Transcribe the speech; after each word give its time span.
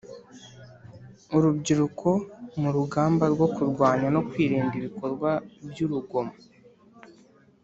Urubyiruko 1.35 2.09
murugamba 2.61 3.25
rwokurwanya 3.33 4.07
no 4.15 4.21
kwirinda 4.29 4.73
ibikorwa 4.79 5.29
byurugomo 5.69 6.35